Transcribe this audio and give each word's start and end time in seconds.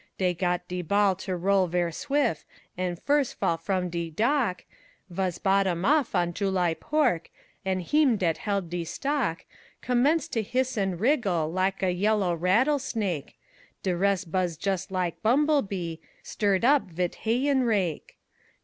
Dey 0.17 0.33
got 0.33 0.67
de 0.67 0.81
ball 0.81 1.13
to 1.17 1.35
roll 1.37 1.67
ver' 1.67 1.91
swif' 1.91 2.43
An' 2.75 2.95
firs' 2.95 3.33
fall 3.33 3.55
from 3.57 3.87
de 3.89 4.09
dock 4.09 4.65
Vas 5.11 5.37
bottom 5.37 5.85
off 5.85 6.15
on 6.15 6.33
July 6.33 6.73
pork; 6.73 7.29
An' 7.63 7.81
heem 7.81 8.17
dat 8.17 8.39
held 8.39 8.71
de 8.71 8.83
stock 8.83 9.45
Commence 9.83 10.27
to 10.29 10.41
hiss 10.41 10.75
an' 10.75 10.97
wriggle 10.97 11.53
Lak' 11.53 11.83
a 11.83 11.91
yellow 11.91 12.33
rattlesnake; 12.33 13.37
De 13.83 13.95
res' 13.95 14.25
buzz 14.25 14.57
jus' 14.57 14.89
lak' 14.89 15.21
bumblebee 15.21 15.97
Stirred 16.23 16.65
op 16.65 16.89
vit 16.89 17.13
hayin' 17.23 17.61
rake. 17.61 18.17